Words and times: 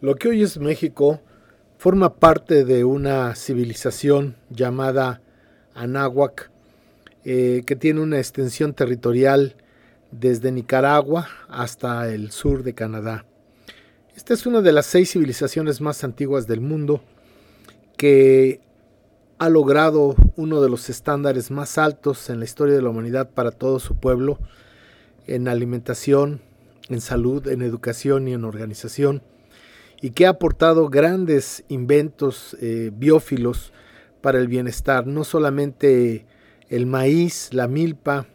Lo 0.00 0.14
que 0.14 0.28
hoy 0.28 0.44
es 0.44 0.58
México 0.58 1.20
forma 1.76 2.14
parte 2.20 2.64
de 2.64 2.84
una 2.84 3.34
civilización 3.34 4.36
llamada 4.48 5.20
Anáhuac, 5.74 6.52
eh, 7.24 7.64
que 7.66 7.74
tiene 7.74 8.00
una 8.00 8.18
extensión 8.18 8.74
territorial 8.74 9.56
desde 10.12 10.52
Nicaragua 10.52 11.26
hasta 11.48 12.08
el 12.14 12.30
sur 12.30 12.62
de 12.62 12.74
Canadá. 12.74 13.24
Esta 14.16 14.34
es 14.34 14.46
una 14.46 14.60
de 14.60 14.70
las 14.70 14.86
seis 14.86 15.10
civilizaciones 15.10 15.80
más 15.80 16.04
antiguas 16.04 16.46
del 16.46 16.60
mundo 16.60 17.02
que 17.96 18.60
ha 19.38 19.48
logrado 19.48 20.14
uno 20.36 20.60
de 20.60 20.70
los 20.70 20.90
estándares 20.90 21.50
más 21.50 21.76
altos 21.76 22.30
en 22.30 22.38
la 22.38 22.44
historia 22.44 22.76
de 22.76 22.82
la 22.82 22.90
humanidad 22.90 23.30
para 23.30 23.50
todo 23.50 23.80
su 23.80 23.96
pueblo, 23.96 24.38
en 25.26 25.48
alimentación, 25.48 26.40
en 26.88 27.00
salud, 27.00 27.48
en 27.48 27.62
educación 27.62 28.28
y 28.28 28.34
en 28.34 28.44
organización 28.44 29.22
y 30.00 30.10
que 30.10 30.26
ha 30.26 30.30
aportado 30.30 30.88
grandes 30.88 31.64
inventos 31.68 32.56
eh, 32.60 32.90
biófilos 32.94 33.72
para 34.20 34.38
el 34.38 34.48
bienestar, 34.48 35.06
no 35.06 35.24
solamente 35.24 36.26
el 36.68 36.86
maíz, 36.86 37.50
la 37.52 37.68
milpa, 37.68 38.26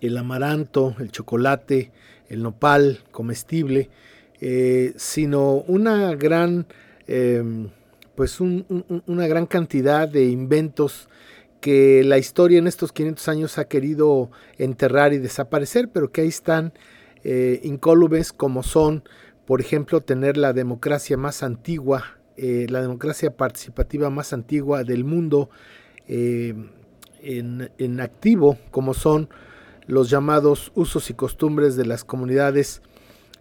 el 0.00 0.16
amaranto, 0.18 0.94
el 0.98 1.10
chocolate, 1.10 1.92
el 2.28 2.42
nopal 2.42 3.00
comestible, 3.10 3.90
eh, 4.40 4.92
sino 4.96 5.64
una 5.68 6.14
gran, 6.14 6.66
em, 7.06 7.68
pues 8.14 8.40
una 8.40 9.26
gran 9.26 9.46
cantidad 9.46 10.08
de 10.08 10.26
inventos 10.26 11.08
que 11.60 12.02
la 12.02 12.18
historia 12.18 12.58
en 12.58 12.66
estos 12.66 12.92
500 12.92 13.28
años 13.28 13.58
ha 13.58 13.66
querido 13.66 14.30
enterrar 14.58 15.12
y 15.12 15.18
desaparecer, 15.18 15.88
pero 15.88 16.10
que 16.10 16.22
ahí 16.22 16.28
están 16.28 16.72
eh, 17.22 17.60
incólumes 17.62 18.32
como 18.32 18.64
son 18.64 19.04
por 19.46 19.60
ejemplo, 19.60 20.00
tener 20.00 20.36
la 20.36 20.52
democracia 20.52 21.16
más 21.16 21.42
antigua, 21.42 22.18
eh, 22.36 22.66
la 22.70 22.80
democracia 22.80 23.36
participativa 23.36 24.08
más 24.10 24.32
antigua 24.32 24.84
del 24.84 25.04
mundo 25.04 25.50
eh, 26.08 26.54
en, 27.22 28.00
activo, 28.00 28.58
como 28.70 28.94
son 28.94 29.28
los 29.86 30.10
llamados 30.10 30.72
usos 30.74 31.10
y 31.10 31.14
costumbres 31.14 31.76
de 31.76 31.86
las 31.86 32.04
comunidades 32.04 32.82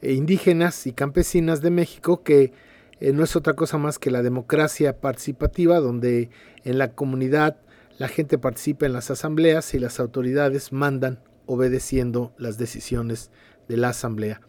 eh, 0.02 0.14
indígenas 0.14 0.88
y 0.88 0.94
campesinas 0.94 1.62
de 1.62 1.70
México, 1.70 2.24
que 2.24 2.52
no 3.00 3.24
es 3.24 3.36
otra 3.36 3.54
cosa 3.54 3.80
más 3.80 3.98
que 3.98 4.12
la 4.12 4.22
democracia 4.22 5.00
participativa, 5.02 5.80
donde 5.80 6.30
en 6.64 6.78
la 6.78 6.92
comunidad 6.92 7.58
la 7.98 8.08
gente 8.08 8.38
participa 8.38 8.86
en 8.86 8.94
las 8.94 9.10
asambleas 9.10 9.74
y 9.74 9.80
las 9.80 10.00
autoridades 10.00 10.72
mandan 10.72 11.20
obedeciendo 11.48 12.32
las 12.38 12.60
decisiones 12.60 13.32
de 13.68 13.78
la 13.78 13.90
asamblea 13.90 14.42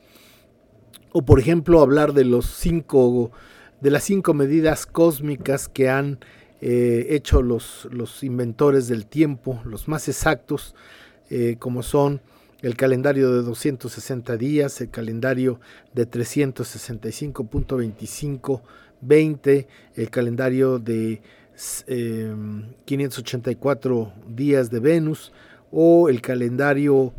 o 1.12 1.22
por 1.22 1.38
ejemplo 1.38 1.80
hablar 1.80 2.12
de 2.12 2.24
los 2.24 2.46
cinco 2.46 3.30
de 3.80 3.90
las 3.90 4.02
cinco 4.04 4.32
medidas 4.32 4.86
cósmicas 4.86 5.68
que 5.68 5.88
han 5.88 6.20
eh, 6.60 7.06
hecho 7.10 7.42
los, 7.42 7.88
los, 7.90 8.22
inventores 8.22 8.86
del 8.86 9.06
tiempo, 9.06 9.60
los 9.64 9.88
más 9.88 10.06
exactos, 10.06 10.76
eh, 11.30 11.56
como 11.58 11.82
son 11.82 12.20
el 12.60 12.76
calendario 12.76 13.32
de 13.32 13.42
260 13.42 14.36
días, 14.36 14.80
el 14.80 14.90
calendario 14.90 15.58
de 15.92 16.08
365.25, 16.08 18.62
20, 19.00 19.66
el 19.96 20.10
calendario 20.10 20.78
de 20.78 21.20
584 22.84 24.02
eh, 24.02 24.12
días 24.28 24.70
de 24.70 24.78
Venus 24.78 25.32
o 25.72 26.08
el 26.08 26.20
calendario 26.20 27.12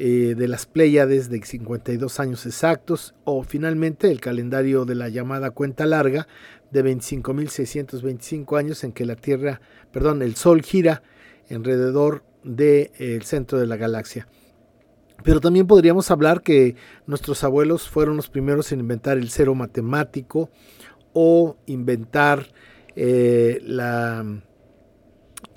eh, 0.00 0.36
de 0.36 0.46
las 0.46 0.64
Pléyades 0.66 1.28
de 1.28 1.42
52 1.44 2.20
años 2.20 2.46
exactos 2.46 3.16
o 3.24 3.42
finalmente 3.42 4.12
el 4.12 4.20
calendario 4.20 4.84
de 4.84 4.94
la 4.94 5.08
llamada 5.08 5.50
cuenta 5.50 5.86
larga 5.86 6.28
de 6.70 6.84
25.625 6.84 8.56
años 8.56 8.84
en 8.84 8.92
que 8.92 9.04
la 9.04 9.16
Tierra, 9.16 9.60
perdón, 9.90 10.22
el 10.22 10.36
Sol 10.36 10.62
gira 10.62 11.02
alrededor 11.50 12.22
del 12.44 12.92
eh, 12.98 13.18
centro 13.24 13.58
de 13.58 13.66
la 13.66 13.76
galaxia. 13.76 14.28
Pero 15.24 15.40
también 15.40 15.66
podríamos 15.66 16.12
hablar 16.12 16.42
que 16.42 16.76
nuestros 17.06 17.42
abuelos 17.42 17.88
fueron 17.88 18.16
los 18.16 18.28
primeros 18.28 18.70
en 18.70 18.78
inventar 18.78 19.18
el 19.18 19.30
cero 19.30 19.56
matemático 19.56 20.48
o 21.12 21.56
inventar 21.66 22.46
eh, 22.94 23.60
la, 23.64 24.24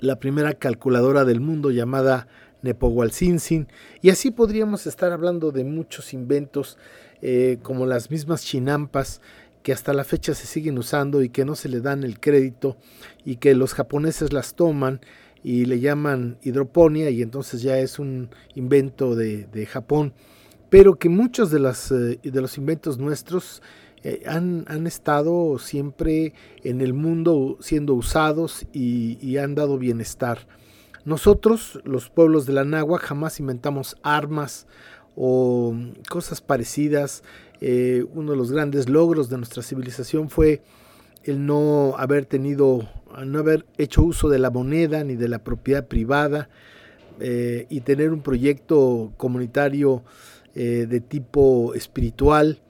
la 0.00 0.18
primera 0.18 0.54
calculadora 0.54 1.24
del 1.24 1.40
mundo 1.40 1.70
llamada 1.70 2.26
Nepohualcinsin, 2.62 3.68
y 4.00 4.10
así 4.10 4.30
podríamos 4.30 4.86
estar 4.86 5.12
hablando 5.12 5.50
de 5.50 5.64
muchos 5.64 6.14
inventos 6.14 6.78
eh, 7.20 7.58
como 7.62 7.86
las 7.86 8.10
mismas 8.10 8.44
chinampas 8.44 9.20
que 9.62 9.72
hasta 9.72 9.92
la 9.92 10.04
fecha 10.04 10.34
se 10.34 10.46
siguen 10.46 10.78
usando 10.78 11.22
y 11.22 11.28
que 11.28 11.44
no 11.44 11.54
se 11.54 11.68
le 11.68 11.80
dan 11.80 12.02
el 12.02 12.18
crédito 12.18 12.76
y 13.24 13.36
que 13.36 13.54
los 13.54 13.74
japoneses 13.74 14.32
las 14.32 14.54
toman 14.54 15.00
y 15.44 15.64
le 15.66 15.80
llaman 15.80 16.38
hidroponía 16.42 17.10
y 17.10 17.22
entonces 17.22 17.62
ya 17.62 17.78
es 17.78 17.98
un 17.98 18.30
invento 18.54 19.14
de, 19.14 19.66
Japón, 19.66 20.14
pero 20.68 20.96
que 20.96 21.08
muchos 21.08 21.50
de, 21.50 21.60
las, 21.60 21.92
eh, 21.92 22.18
de 22.22 22.40
los 22.40 22.58
inventos 22.58 22.98
nuestros 22.98 23.62
eh, 24.02 24.22
han, 24.26 24.64
han, 24.66 24.86
estado 24.86 25.58
siempre 25.58 26.34
en 26.64 26.80
el 26.80 26.92
mundo 26.92 27.56
siendo 27.60 27.94
usados 27.94 28.66
y 28.72 29.36
han 29.36 29.54
dado 29.54 29.78
bienestar. 29.78 30.46
Nosotros, 31.04 31.80
los 31.84 32.10
pueblos 32.10 32.46
de 32.46 32.52
la 32.52 32.64
Nahua, 32.64 32.98
jamás 32.98 33.40
inventamos 33.40 33.96
armas 34.02 34.66
o 35.16 35.74
cosas 36.08 36.40
parecidas. 36.40 37.22
Eh, 37.60 38.04
uno 38.14 38.32
de 38.32 38.36
los 38.36 38.52
grandes 38.52 38.88
logros 38.88 39.28
de 39.28 39.36
nuestra 39.36 39.62
civilización 39.62 40.30
fue 40.30 40.62
el 41.24 41.44
no 41.46 41.94
haber 41.98 42.26
tenido, 42.26 42.88
no 43.24 43.38
haber 43.38 43.66
hecho 43.78 44.02
uso 44.02 44.28
de 44.28 44.38
la 44.38 44.50
moneda 44.50 45.04
ni 45.04 45.16
de 45.16 45.28
la 45.28 45.44
propiedad 45.44 45.86
privada 45.86 46.48
eh, 47.20 47.66
y 47.68 47.80
tener 47.80 48.12
un 48.12 48.22
proyecto 48.22 49.12
comunitario 49.16 50.02
eh, 50.54 50.86
de 50.88 51.00
tipo 51.00 51.74
espiritual. 51.74 52.60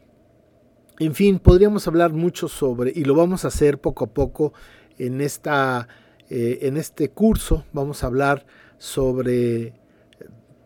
En 0.99 1.15
fin, 1.15 1.39
podríamos 1.39 1.87
hablar 1.89 2.13
mucho 2.13 2.49
sobre, 2.49 2.93
y 2.95 3.05
lo 3.05 3.15
vamos 3.15 3.45
a 3.45 3.49
hacer 3.49 3.79
poco 3.79 4.05
a 4.05 4.09
poco 4.09 4.53
en 4.99 5.21
esta 5.21 5.89
eh, 6.35 6.67
en 6.67 6.79
este 6.79 7.11
curso 7.11 7.67
vamos 7.75 8.03
a 8.03 8.07
hablar 8.07 8.47
sobre 8.79 9.75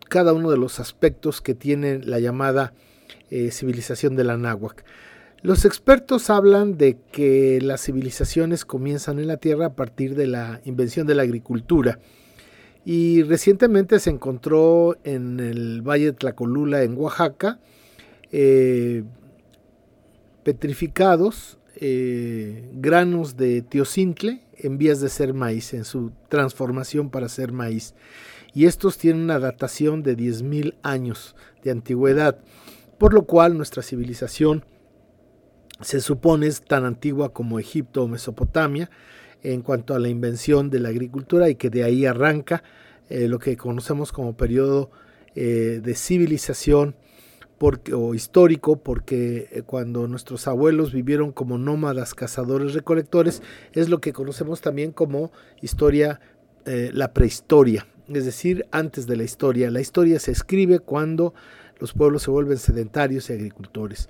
cada 0.07 0.31
uno 0.31 0.49
de 0.49 0.55
los 0.55 0.79
aspectos 0.79 1.41
que 1.41 1.55
tiene 1.55 1.99
la 1.99 2.21
llamada 2.21 2.71
eh, 3.31 3.51
civilización 3.51 4.15
de 4.15 4.23
la 4.23 4.37
náhuac. 4.37 4.85
Los 5.41 5.65
expertos 5.65 6.29
hablan 6.29 6.77
de 6.77 6.97
que 7.11 7.59
las 7.61 7.83
civilizaciones 7.83 8.63
comienzan 8.63 9.19
en 9.19 9.27
la 9.27 9.35
Tierra 9.35 9.65
a 9.65 9.75
partir 9.75 10.15
de 10.15 10.27
la 10.27 10.61
invención 10.63 11.05
de 11.05 11.15
la 11.15 11.23
agricultura. 11.23 11.99
Y 12.85 13.23
recientemente 13.23 13.99
se 13.99 14.11
encontró 14.11 14.95
en 15.03 15.41
el 15.41 15.81
Valle 15.81 16.05
de 16.05 16.13
Tlacolula, 16.13 16.83
en 16.83 16.97
Oaxaca, 16.97 17.59
eh, 18.31 19.03
petrificados 20.45 21.57
granos 21.79 23.35
de 23.37 23.61
tiocintle 23.61 24.46
en 24.57 24.77
vías 24.77 25.01
de 25.01 25.09
ser 25.09 25.33
maíz, 25.33 25.73
en 25.73 25.85
su 25.85 26.11
transformación 26.29 27.09
para 27.09 27.29
ser 27.29 27.51
maíz. 27.51 27.93
Y 28.53 28.65
estos 28.65 28.97
tienen 28.97 29.23
una 29.23 29.39
datación 29.39 30.03
de 30.03 30.17
10.000 30.17 30.75
años 30.81 31.35
de 31.63 31.71
antigüedad, 31.71 32.39
por 32.97 33.13
lo 33.13 33.25
cual 33.25 33.55
nuestra 33.55 33.83
civilización 33.83 34.65
se 35.81 36.01
supone 36.01 36.47
es 36.47 36.61
tan 36.61 36.85
antigua 36.85 37.33
como 37.33 37.59
Egipto 37.59 38.03
o 38.03 38.07
Mesopotamia 38.07 38.89
en 39.43 39.61
cuanto 39.61 39.93
a 39.93 39.99
la 39.99 40.09
invención 40.09 40.69
de 40.69 40.79
la 40.79 40.89
agricultura 40.89 41.49
y 41.49 41.55
que 41.55 41.69
de 41.69 41.83
ahí 41.83 42.05
arranca 42.05 42.63
eh, 43.09 43.27
lo 43.27 43.39
que 43.39 43.55
conocemos 43.57 44.11
como 44.11 44.35
periodo 44.35 44.89
eh, 45.35 45.79
de 45.83 45.93
civilización 45.93 46.95
o 47.59 48.13
histórico, 48.13 48.77
porque 48.77 49.49
eh, 49.51 49.61
cuando 49.65 50.07
nuestros 50.07 50.47
abuelos 50.47 50.93
vivieron 50.93 51.31
como 51.31 51.57
nómadas, 51.57 52.13
cazadores, 52.13 52.73
recolectores, 52.73 53.41
es 53.73 53.89
lo 53.89 53.99
que 53.99 54.13
conocemos 54.13 54.61
también 54.61 54.91
como 54.91 55.31
historia, 55.61 56.19
eh, 56.65 56.91
la 56.93 57.13
prehistoria, 57.13 57.87
es 58.07 58.25
decir, 58.25 58.65
antes 58.71 59.07
de 59.07 59.15
la 59.15 59.23
historia. 59.23 59.71
La 59.71 59.81
historia 59.81 60.19
se 60.19 60.31
escribe 60.31 60.79
cuando 60.79 61.33
los 61.79 61.93
pueblos 61.93 62.23
se 62.23 62.31
vuelven 62.31 62.57
sedentarios 62.57 63.29
y 63.29 63.33
agricultores. 63.33 64.09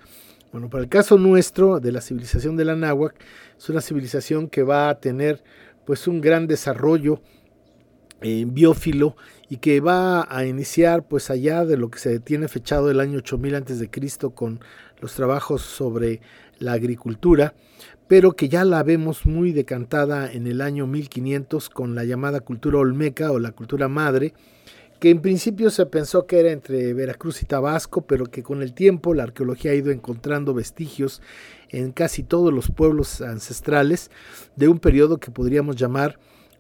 Bueno, 0.52 0.70
para 0.70 0.84
el 0.84 0.90
caso 0.90 1.18
nuestro 1.18 1.80
de 1.80 1.92
la 1.92 2.02
civilización 2.02 2.56
de 2.56 2.66
la 2.66 2.74
es 3.58 3.70
una 3.70 3.82
civilización 3.82 4.48
que 4.48 4.64
va 4.64 4.90
a 4.90 5.00
tener 5.00 5.44
pues 5.86 6.08
un 6.08 6.22
gran 6.22 6.48
desarrollo 6.48 7.22
eh, 8.22 8.46
biófilo 8.48 9.16
y 9.50 9.58
que 9.58 9.80
va 9.80 10.28
a 10.30 10.46
iniciar 10.46 11.08
pues 11.08 11.30
allá 11.30 11.66
de 11.66 11.78
lo 11.78 11.90
que 11.90 12.00
se 12.00 12.20
tiene 12.20 12.48
fechado 12.48 12.90
el 12.90 13.00
año 13.00 13.20
8000 13.20 13.56
antes 13.56 13.80
de 13.80 13.90
Cristo 13.90 14.32
con 14.32 14.60
los 15.00 15.14
trabajos 15.14 15.62
sobre 15.62 16.22
la 16.60 16.74
agricultura, 16.74 17.54
pero 18.08 18.34
que 18.34 18.50
ya 18.50 18.64
la 18.66 18.84
vemos 18.84 19.26
muy 19.26 19.52
decantada 19.52 20.32
en 20.32 20.48
el 20.48 20.62
año 20.62 20.88
1500 20.88 21.70
con 21.70 21.94
la 21.94 22.06
llamada 22.06 22.40
cultura 22.40 22.80
olmeca 22.80 23.32
o 23.32 23.40
la 23.40 23.52
cultura 23.52 23.88
madre, 23.88 24.34
que 25.00 25.12
en 25.12 25.22
principio 25.22 25.70
se 25.70 25.86
pensó 25.86 26.26
que 26.26 26.40
era 26.40 26.52
entre 26.52 26.94
Veracruz 26.94 27.44
y 27.44 27.46
Tabasco, 27.46 28.02
pero 28.02 28.26
que 28.26 28.42
con 28.42 28.64
el 28.64 28.74
tiempo 28.74 29.14
la 29.14 29.24
arqueología 29.24 29.72
ha 29.72 29.76
ido 29.76 29.92
encontrando 29.92 30.56
vestigios 30.56 31.22
en 31.70 31.92
casi 31.92 32.24
todos 32.24 32.52
los 32.52 32.72
pueblos 32.72 33.22
ancestrales 33.22 34.10
de 34.56 34.68
un 34.70 34.80
periodo 34.80 35.20
que 35.20 35.30
podríamos 35.30 35.76
llamar 35.76 36.18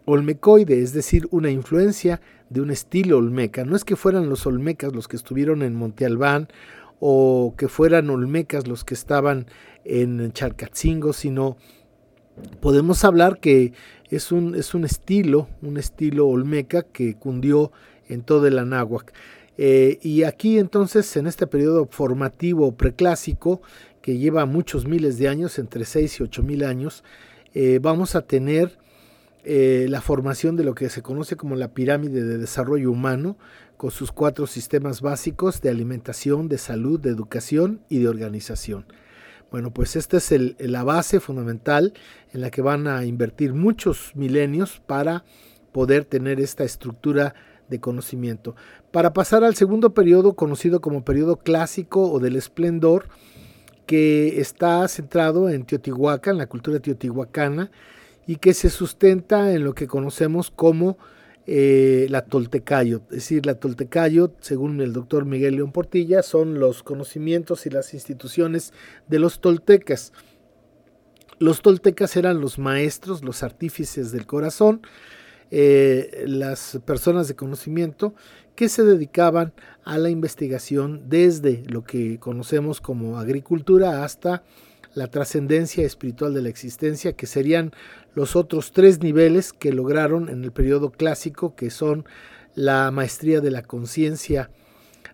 olmecoide, 0.07 0.81
es 0.81 0.93
decir, 0.93 1.27
una 1.31 1.51
influencia 1.51 2.21
de 2.49 2.61
un 2.61 2.71
estilo 2.71 3.17
olmeca. 3.17 3.65
No 3.65 3.75
es 3.75 3.83
que 3.83 3.97
fueran 3.97 4.29
los 4.29 4.47
olmecas 4.47 4.93
los 4.93 5.09
que 5.09 5.17
estuvieron 5.17 5.61
en 5.63 5.75
Monte 5.75 6.05
Albán 6.05 6.47
o 7.01 7.53
que 7.57 7.67
fueran 7.67 8.09
olmecas 8.09 8.67
los 8.67 8.85
que 8.85 8.93
estaban 8.93 9.47
en 9.83 10.31
Chalcatzingo, 10.31 11.11
sino 11.11 11.57
podemos 12.61 13.03
hablar 13.03 13.39
que 13.41 13.73
es 14.09 14.31
un, 14.31 14.55
es 14.55 14.73
un 14.73 14.85
estilo, 14.85 15.49
un 15.61 15.75
estilo 15.75 16.25
olmeca 16.27 16.83
que 16.83 17.15
cundió 17.15 17.73
en 18.07 18.21
todo 18.21 18.47
el 18.47 18.59
Anáhuac. 18.59 19.13
Eh, 19.57 19.99
y 20.01 20.23
aquí 20.23 20.57
entonces, 20.57 21.17
en 21.17 21.27
este 21.27 21.47
periodo 21.47 21.85
formativo 21.91 22.71
preclásico, 22.75 23.61
que 24.01 24.17
lleva 24.17 24.45
muchos 24.45 24.87
miles 24.87 25.17
de 25.17 25.27
años, 25.27 25.59
entre 25.59 25.83
6 25.83 26.21
y 26.21 26.23
8 26.23 26.43
mil 26.43 26.63
años, 26.63 27.03
eh, 27.53 27.79
vamos 27.81 28.15
a 28.15 28.21
tener 28.21 28.77
eh, 29.43 29.85
la 29.89 30.01
formación 30.01 30.55
de 30.55 30.63
lo 30.63 30.75
que 30.75 30.89
se 30.89 31.01
conoce 31.01 31.35
como 31.35 31.55
la 31.55 31.73
pirámide 31.73 32.23
de 32.23 32.37
desarrollo 32.37 32.91
humano, 32.91 33.37
con 33.77 33.91
sus 33.91 34.11
cuatro 34.11 34.47
sistemas 34.47 35.01
básicos 35.01 35.61
de 35.61 35.69
alimentación, 35.69 36.49
de 36.49 36.57
salud, 36.57 36.99
de 36.99 37.09
educación 37.09 37.81
y 37.89 37.99
de 37.99 38.07
organización. 38.07 38.85
Bueno, 39.51 39.71
pues 39.71 39.95
esta 39.95 40.17
es 40.17 40.33
la 40.59 40.83
base 40.83 41.19
fundamental 41.19 41.93
en 42.33 42.41
la 42.41 42.51
que 42.51 42.61
van 42.61 42.87
a 42.87 43.05
invertir 43.05 43.53
muchos 43.53 44.11
milenios 44.15 44.81
para 44.85 45.23
poder 45.71 46.05
tener 46.05 46.41
esta 46.41 46.63
estructura 46.63 47.33
de 47.69 47.79
conocimiento. 47.79 48.55
Para 48.91 49.13
pasar 49.13 49.43
al 49.43 49.55
segundo 49.55 49.93
periodo, 49.93 50.33
conocido 50.33 50.81
como 50.81 51.05
periodo 51.05 51.37
clásico 51.37 52.11
o 52.11 52.19
del 52.19 52.35
esplendor, 52.35 53.07
que 53.85 54.41
está 54.41 54.85
centrado 54.89 55.49
en 55.49 55.65
Teotihuacán, 55.65 56.37
la 56.37 56.47
cultura 56.47 56.79
teotihuacana, 56.79 57.71
y 58.27 58.35
que 58.35 58.53
se 58.53 58.69
sustenta 58.69 59.53
en 59.53 59.63
lo 59.63 59.73
que 59.73 59.87
conocemos 59.87 60.51
como 60.51 60.97
eh, 61.47 62.07
la 62.09 62.25
Toltecayot. 62.25 63.03
Es 63.03 63.15
decir, 63.19 63.45
la 63.45 63.55
Toltecayot, 63.55 64.35
según 64.41 64.81
el 64.81 64.91
doctor 64.91 65.23
Miguel 65.23 65.55
León 65.55 65.71
Portilla, 65.71 66.21
son 66.21 66.59
los 66.59 66.83
conocimientos 66.83 67.65
y 67.65 67.69
las 67.69 67.93
instituciones 67.93 68.73
de 69.07 69.19
los 69.19 69.39
toltecas. 69.39 70.11
Los 71.39 71.61
toltecas 71.61 72.17
eran 72.17 72.41
los 72.41 72.59
maestros, 72.59 73.23
los 73.23 73.43
artífices 73.43 74.11
del 74.11 74.25
corazón, 74.25 74.81
eh, 75.49 76.25
las 76.27 76.79
personas 76.85 77.29
de 77.29 77.35
conocimiento 77.37 78.13
que 78.55 78.67
se 78.67 78.83
dedicaban 78.83 79.53
a 79.85 79.97
la 79.97 80.09
investigación 80.09 81.07
desde 81.07 81.63
lo 81.67 81.85
que 81.85 82.19
conocemos 82.19 82.81
como 82.81 83.19
agricultura 83.19 84.03
hasta 84.03 84.43
la 84.97 85.07
trascendencia 85.07 85.85
espiritual 85.85 86.33
de 86.33 86.41
la 86.41 86.49
existencia, 86.49 87.13
que 87.13 87.27
serían 87.27 87.71
los 88.15 88.35
otros 88.35 88.71
tres 88.71 88.99
niveles 88.99 89.53
que 89.53 89.71
lograron 89.71 90.27
en 90.27 90.43
el 90.43 90.51
periodo 90.51 90.89
clásico, 90.89 91.55
que 91.55 91.69
son 91.69 92.05
la 92.55 92.89
maestría 92.89 93.39
de 93.39 93.51
la 93.51 93.61
conciencia 93.61 94.49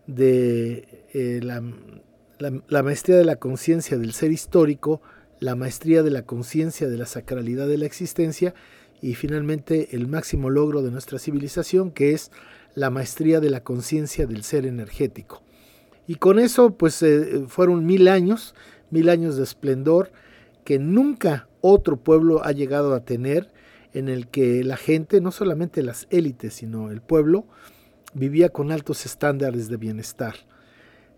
de 0.07 0.88
eh, 1.13 1.41
la 1.44 2.83
maestría 2.83 3.18
de 3.18 3.25
la 3.25 3.35
conciencia 3.35 3.97
del 3.97 4.13
ser 4.13 4.31
histórico, 4.31 5.01
la 5.41 5.56
maestría 5.56 6.01
de 6.01 6.12
la 6.12 6.21
conciencia 6.21 6.88
de 6.88 6.97
la 6.97 7.06
sacralidad 7.06 7.68
de 7.68 7.77
la 7.77 7.86
existencia 7.86 8.53
y 9.01 9.15
finalmente 9.15 9.89
el 9.97 10.07
máximo 10.07 10.50
logro 10.50 10.81
de 10.81 10.91
nuestra 10.91 11.19
civilización, 11.19 11.91
que 11.91 12.13
es 12.13 12.31
la 12.74 12.89
maestría 12.89 13.41
de 13.41 13.50
la 13.50 13.63
conciencia 13.65 14.27
del 14.27 14.44
ser 14.44 14.65
energético. 14.65 15.44
Y 16.07 16.15
con 16.15 16.39
eso, 16.39 16.77
pues 16.77 17.03
eh, 17.03 17.44
fueron 17.47 17.86
mil 17.86 18.07
años, 18.07 18.56
mil 18.94 19.10
años 19.10 19.36
de 19.36 19.44
esplendor 19.44 20.12
que 20.63 20.80
nunca 20.80 21.50
otro 21.62 21.98
pueblo 21.98 22.45
ha 22.45 22.51
llegado 22.51 22.94
a 22.94 23.04
tener, 23.04 23.51
en 23.94 24.07
el 24.07 24.28
que 24.28 24.63
la 24.63 24.78
gente, 24.78 25.19
no 25.19 25.31
solamente 25.31 25.84
las 25.84 26.07
élites, 26.10 26.54
sino 26.54 26.90
el 26.92 27.01
pueblo, 27.01 27.45
vivía 28.13 28.50
con 28.50 28.72
altos 28.72 29.06
estándares 29.06 29.68
de 29.68 29.78
bienestar. 29.78 30.36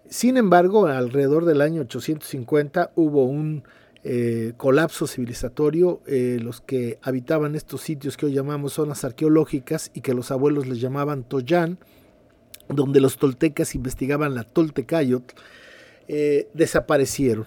Sin 0.10 0.38
embargo, 0.38 0.88
alrededor 0.88 1.45
del 1.45 1.62
año 1.62 1.81
850 1.81 2.92
hubo 2.95 3.25
un 3.25 3.63
eh, 4.04 4.54
colapso 4.57 5.07
civilizatorio, 5.07 6.01
eh, 6.06 6.38
los 6.42 6.62
que 6.62 7.00
habitaban 7.01 7.56
estos 7.56 7.81
sitios 7.81 8.18
que 8.18 8.28
hoy 8.28 8.33
llamamos 8.33 8.74
zonas 8.74 9.04
arqueológicas 9.04 9.89
y 9.94 10.01
que 10.01 10.13
los 10.13 10.31
abuelos 10.31 10.68
les 10.68 10.80
llamaban 10.80 11.24
Toyán, 11.24 11.80
donde 12.69 13.01
los 13.01 13.18
toltecas 13.18 13.74
investigaban 13.74 14.36
la 14.36 14.44
Toltecayot, 14.44 15.33
eh, 16.07 16.48
desaparecieron. 16.54 17.46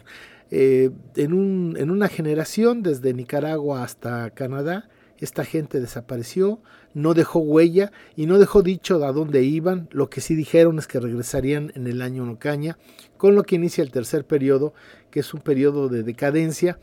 en, 0.51 1.33
un, 1.33 1.77
en 1.79 1.91
una 1.91 2.09
generación, 2.09 2.83
desde 2.83 3.13
Nicaragua 3.13 3.83
hasta 3.83 4.31
Canadá, 4.31 4.89
esta 5.21 5.45
gente 5.45 5.81
desapareció, 5.81 6.61
no 6.95 7.15
dejó 7.15 7.41
huella 7.41 7.93
y 8.17 8.27
no 8.27 8.39
dejó 8.39 8.63
dicho 8.63 9.05
a 9.05 9.13
dónde 9.13 9.43
iban. 9.43 9.89
Lo 9.91 10.11
que 10.11 10.21
sí 10.21 10.35
dijeron 10.35 10.79
es 10.79 10.87
que 10.87 11.01
regresarían 11.01 11.73
en 11.75 11.87
el 11.87 12.03
año 12.03 12.25
Nocaña, 12.25 12.79
con 13.17 13.35
lo 13.35 13.43
que 13.43 13.57
inicia 13.57 13.83
el 13.83 13.91
tercer 13.91 14.25
periodo, 14.25 14.75
que 15.11 15.21
es 15.21 15.35
un 15.35 15.41
periodo 15.41 15.89
de 15.89 16.03
decadencia, 16.03 16.79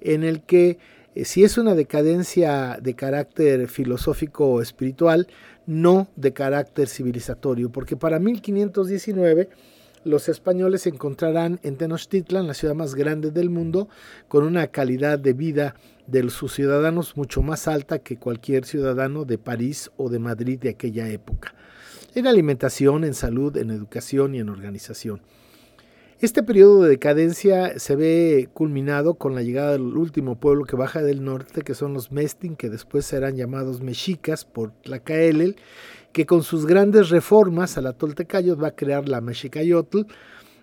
en 0.00 0.24
el 0.24 0.42
que 0.42 0.78
eh, 1.14 1.24
si 1.24 1.44
es 1.44 1.58
una 1.58 1.74
decadencia 1.74 2.78
de 2.80 2.94
carácter 2.94 3.68
filosófico 3.68 4.46
o 4.46 4.62
espiritual, 4.62 5.28
no 5.66 6.08
de 6.16 6.32
carácter 6.32 6.88
civilizatorio, 6.88 7.70
porque 7.70 7.96
para 7.96 8.18
1519 8.18 9.48
los 10.04 10.28
españoles 10.28 10.86
encontrarán 10.86 11.60
en 11.62 11.76
Tenochtitlan, 11.76 12.46
la 12.46 12.54
ciudad 12.54 12.74
más 12.74 12.94
grande 12.94 13.30
del 13.30 13.50
mundo, 13.50 13.88
con 14.28 14.44
una 14.44 14.66
calidad 14.68 15.18
de 15.18 15.32
vida 15.32 15.74
de 16.06 16.28
sus 16.30 16.52
ciudadanos 16.52 17.16
mucho 17.16 17.42
más 17.42 17.66
alta 17.66 17.98
que 17.98 18.18
cualquier 18.18 18.64
ciudadano 18.64 19.24
de 19.24 19.38
París 19.38 19.90
o 19.96 20.10
de 20.10 20.18
Madrid 20.18 20.58
de 20.58 20.70
aquella 20.70 21.08
época, 21.08 21.54
en 22.14 22.26
alimentación, 22.26 23.04
en 23.04 23.14
salud, 23.14 23.56
en 23.56 23.70
educación 23.70 24.34
y 24.34 24.40
en 24.40 24.50
organización. 24.50 25.22
Este 26.20 26.42
periodo 26.42 26.82
de 26.82 26.90
decadencia 26.90 27.78
se 27.78 27.96
ve 27.96 28.48
culminado 28.54 29.14
con 29.14 29.34
la 29.34 29.42
llegada 29.42 29.72
del 29.72 29.96
último 29.96 30.38
pueblo 30.38 30.64
que 30.64 30.76
baja 30.76 31.02
del 31.02 31.24
norte, 31.24 31.62
que 31.62 31.74
son 31.74 31.92
los 31.92 32.12
Mestin, 32.12 32.56
que 32.56 32.70
después 32.70 33.04
serán 33.04 33.36
llamados 33.36 33.82
mexicas 33.82 34.44
por 34.44 34.70
Tlacaelel, 34.82 35.56
que 36.14 36.26
con 36.26 36.44
sus 36.44 36.64
grandes 36.64 37.10
reformas 37.10 37.76
a 37.76 37.82
la 37.82 37.92
Toltecayot 37.92 38.62
va 38.62 38.68
a 38.68 38.76
crear 38.76 39.08
la 39.08 39.20
Mexicayotl, 39.20 40.02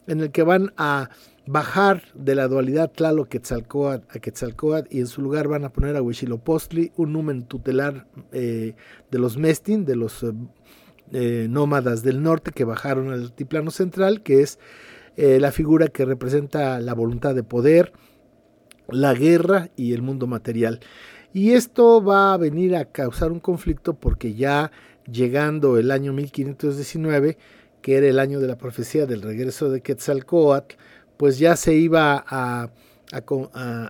en 0.08 0.22
el 0.22 0.32
que 0.32 0.44
van 0.44 0.74
a 0.78 1.10
bajar 1.46 2.04
de 2.14 2.36
la 2.36 2.48
dualidad 2.48 2.90
Tlaloc-Quetzalcoatl 2.92 4.06
a 4.10 4.20
Quetzalcoatl 4.20 4.88
y 4.96 5.02
en 5.02 5.08
su 5.08 5.22
lugar 5.22 5.50
van 5.50 5.66
a 5.66 5.74
poner 5.74 5.98
a 5.98 6.02
Huichilopostli, 6.02 6.94
un 6.96 7.12
numen 7.12 7.44
tutelar 7.44 8.08
eh, 8.32 8.76
de 9.12 9.20
los 9.20 9.38
Mestin, 9.38 9.84
de 9.84 9.98
los 9.98 10.24
eh, 10.24 10.32
eh, 11.12 11.48
nómadas 11.50 12.02
del 12.02 12.24
norte 12.24 12.52
que 12.52 12.64
bajaron 12.64 13.12
al 13.12 13.24
altiplano 13.24 13.72
central, 13.72 14.24
que 14.24 14.42
es 14.42 14.58
la 15.18 15.52
figura 15.52 15.90
que 15.90 16.06
representa 16.06 16.80
la 16.80 16.94
voluntad 16.94 17.36
de 17.36 17.44
poder, 17.44 17.92
la 18.88 19.14
guerra 19.14 19.70
y 19.76 19.94
el 19.94 20.02
mundo 20.02 20.26
material. 20.26 20.80
Y 21.34 21.54
esto 21.54 22.04
va 22.04 22.34
a 22.34 22.38
venir 22.38 22.76
a 22.76 22.86
causar 22.86 23.32
un 23.32 23.40
conflicto 23.40 23.94
porque 23.94 24.34
ya 24.34 24.72
llegando 25.10 25.78
el 25.78 25.92
año 25.92 26.14
1519, 26.14 27.38
que 27.82 27.98
era 27.98 28.08
el 28.08 28.20
año 28.20 28.40
de 28.40 28.48
la 28.48 28.58
profecía 28.58 29.06
del 29.06 29.22
regreso 29.22 29.70
de 29.70 29.82
Quetzalcoatl, 29.82 30.76
pues 31.18 31.40
ya 31.40 31.56
se 31.56 31.74
iba 31.74 32.24
a, 32.28 32.70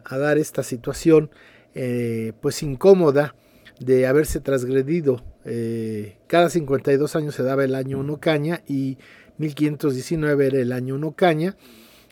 dar 0.09 0.37
esta 0.37 0.63
situación 0.63 1.31
eh, 1.73 2.33
pues 2.41 2.61
incómoda 2.61 3.35
de 3.79 4.05
haberse 4.05 4.39
transgredido. 4.39 5.23
Eh, 5.45 6.17
cada 6.27 6.49
52 6.49 7.15
años 7.15 7.35
se 7.35 7.43
daba 7.43 7.63
el 7.63 7.73
año 7.73 7.99
uno 7.99 8.19
caña 8.19 8.61
y 8.67 8.97
1519 9.37 10.47
era 10.47 10.59
el 10.59 10.71
año 10.71 10.95
uno 10.95 11.13
caña. 11.13 11.55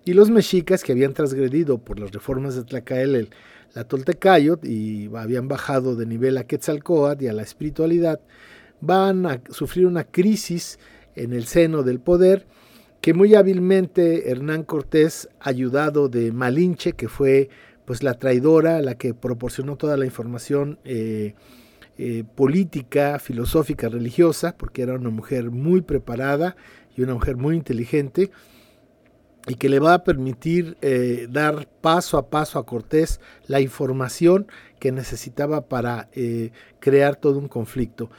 Y 0.05 0.13
los 0.13 0.29
mexicas 0.29 0.83
que 0.83 0.93
habían 0.93 1.13
transgredido 1.13 1.77
por 1.77 1.99
las 1.99 2.11
reformas 2.11 2.55
de 2.55 2.63
Tlacael 2.63 3.29
la 3.75 3.83
Toltecayot 3.83 4.65
y 4.65 5.09
habían 5.15 5.47
bajado 5.47 5.95
de 5.95 6.05
nivel 6.05 6.37
a 6.37 6.45
Quetzalcoatl 6.45 7.23
y 7.23 7.27
a 7.27 7.33
la 7.33 7.43
espiritualidad, 7.43 8.19
van 8.81 9.25
a 9.25 9.41
sufrir 9.49 9.85
una 9.85 10.05
crisis 10.05 10.79
en 11.15 11.33
el 11.33 11.45
seno 11.45 11.83
del 11.83 11.99
poder 11.99 12.47
que 13.01 13.13
muy 13.13 13.35
hábilmente 13.35 14.29
Hernán 14.29 14.63
Cortés, 14.63 15.29
ayudado 15.39 16.09
de 16.09 16.31
Malinche, 16.31 16.93
que 16.93 17.07
fue 17.07 17.49
pues 17.85 18.03
la 18.03 18.15
traidora, 18.15 18.81
la 18.81 18.95
que 18.95 19.13
proporcionó 19.13 19.77
toda 19.77 19.97
la 19.97 20.05
información 20.05 20.79
eh, 20.83 21.33
eh, 21.97 22.23
política, 22.35 23.19
filosófica, 23.19 23.89
religiosa, 23.89 24.55
porque 24.57 24.81
era 24.81 24.95
una 24.95 25.09
mujer 25.09 25.49
muy 25.49 25.81
preparada 25.81 26.55
y 26.95 27.01
una 27.01 27.13
mujer 27.13 27.37
muy 27.37 27.55
inteligente, 27.55 28.31
y 29.49 29.55
que 29.55 29.67
le 29.67 29.79
va 29.79 29.95
a 29.95 30.03
permitir 30.05 30.77
eh, 30.81 31.27
dar 31.29 31.67
paso 31.81 32.17
a 32.17 32.29
paso 32.29 32.57
a 32.57 32.65
Cortés 32.65 33.19
la 33.47 33.59
información 33.59 34.47
que 34.79 34.93
necesitaba 34.93 35.67
para 35.67 36.07
crear 36.79 37.17
todo 37.17 37.37
un 37.37 37.49
conflicto. 37.49 38.09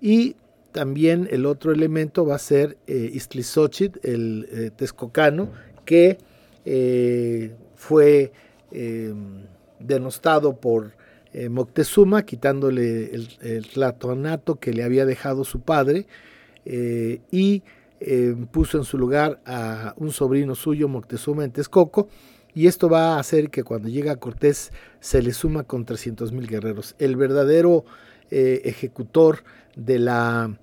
Y 0.00 0.34
también 0.72 1.28
el 1.30 1.46
otro 1.46 1.72
elemento 1.72 2.26
va 2.26 2.36
a 2.36 2.38
ser 2.38 2.76
eh, 2.86 3.18
el 4.02 4.48
eh, 4.50 4.70
texcocano, 4.76 5.50
que 5.84 6.18
eh, 6.64 7.52
fue 7.74 8.32
em, 8.70 9.44
denostado 9.80 10.56
por 10.60 10.92
eh, 11.32 11.48
Moctezuma, 11.48 12.24
quitándole 12.24 13.14
el, 13.14 13.28
el 13.40 13.66
tlatoanato 13.66 14.56
que 14.60 14.72
le 14.72 14.84
había 14.84 15.06
dejado 15.06 15.44
su 15.44 15.60
padre, 15.60 16.06
y 17.32 17.62
em, 18.00 18.46
puso 18.46 18.78
en 18.78 18.84
su 18.84 18.98
lugar 18.98 19.40
a 19.46 19.94
un 19.96 20.10
sobrino 20.12 20.54
suyo, 20.54 20.88
Moctezuma 20.88 21.44
en 21.44 21.52
Texcoco, 21.52 22.08
y 22.54 22.66
esto 22.66 22.88
va 22.88 23.16
a 23.16 23.20
hacer 23.20 23.50
que 23.50 23.62
cuando 23.62 23.88
llega 23.88 24.16
Cortés 24.16 24.72
se 25.00 25.22
le 25.22 25.32
suma 25.32 25.64
con 25.64 25.84
300 25.84 26.32
mil 26.32 26.46
guerreros. 26.46 26.94
El 26.98 27.16
verdadero 27.16 27.84
ejecutor 28.30 29.42
de 29.74 29.98
la 29.98 30.58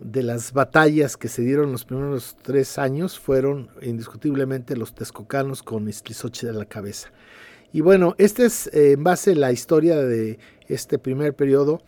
de 0.00 0.22
las 0.22 0.52
batallas 0.52 1.16
que 1.16 1.28
se 1.28 1.42
dieron 1.42 1.72
los 1.72 1.84
primeros 1.84 2.36
tres 2.42 2.78
años 2.78 3.18
fueron 3.18 3.70
indiscutiblemente 3.80 4.76
los 4.76 4.94
texcocanos 4.94 5.62
con 5.62 5.88
Istlizoche 5.88 6.46
de 6.46 6.52
la 6.52 6.66
cabeza. 6.66 7.10
Y 7.72 7.80
bueno, 7.80 8.14
esta 8.18 8.44
es 8.44 8.68
eh, 8.68 8.92
en 8.92 9.04
base 9.04 9.32
a 9.32 9.36
la 9.36 9.52
historia 9.52 9.96
de 9.96 10.38
este 10.68 10.98
primer 10.98 11.34
periodo, 11.34 11.82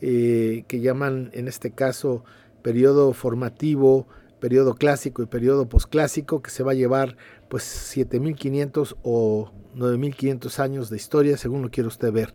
eh, 0.00 0.64
que 0.68 0.80
llaman 0.80 1.30
en 1.32 1.48
este 1.48 1.70
caso 1.70 2.24
periodo 2.62 3.12
formativo, 3.12 4.06
periodo 4.44 4.74
clásico 4.74 5.22
y 5.22 5.26
periodo 5.26 5.70
posclásico, 5.70 6.42
que 6.42 6.50
se 6.50 6.62
va 6.62 6.72
a 6.72 6.74
llevar 6.74 7.16
pues 7.48 7.62
7500 7.62 8.94
o 9.02 9.50
9500 9.74 10.60
años 10.60 10.90
de 10.90 10.96
historia, 10.98 11.38
según 11.38 11.62
lo 11.62 11.70
quiera 11.70 11.88
usted 11.88 12.12
ver. 12.12 12.34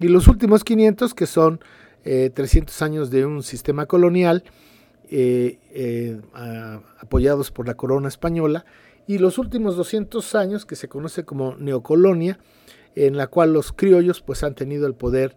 Y 0.00 0.08
los 0.08 0.26
últimos 0.26 0.64
500 0.64 1.14
que 1.14 1.26
son 1.26 1.60
300 2.02 2.82
eh, 2.82 2.84
años 2.84 3.10
de 3.12 3.24
un 3.24 3.44
sistema 3.44 3.86
colonial 3.86 4.42
eh, 5.08 5.60
eh, 5.70 6.20
apoyados 6.98 7.52
por 7.52 7.68
la 7.68 7.74
corona 7.74 8.08
española 8.08 8.64
y 9.06 9.18
los 9.18 9.38
últimos 9.38 9.76
200 9.76 10.34
años 10.34 10.66
que 10.66 10.74
se 10.74 10.88
conoce 10.88 11.24
como 11.24 11.54
neocolonia 11.54 12.40
en 12.96 13.16
la 13.16 13.28
cual 13.28 13.52
los 13.52 13.72
criollos 13.72 14.22
pues 14.22 14.42
han 14.42 14.56
tenido 14.56 14.88
el 14.88 14.94
poder 14.94 15.36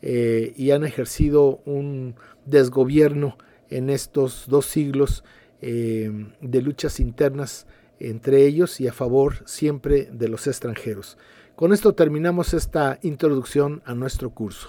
y 0.00 0.70
han 0.70 0.84
ejercido 0.84 1.60
un 1.64 2.14
desgobierno 2.44 3.36
en 3.68 3.90
estos 3.90 4.44
dos 4.48 4.66
siglos 4.66 5.24
de 5.60 6.62
luchas 6.62 7.00
internas 7.00 7.66
entre 7.98 8.44
ellos 8.44 8.80
y 8.80 8.88
a 8.88 8.92
favor 8.92 9.42
siempre 9.46 10.08
de 10.12 10.28
los 10.28 10.46
extranjeros. 10.46 11.16
Con 11.54 11.72
esto 11.72 11.94
terminamos 11.94 12.52
esta 12.52 12.98
introducción 13.02 13.82
a 13.86 13.94
nuestro 13.94 14.30
curso. 14.30 14.68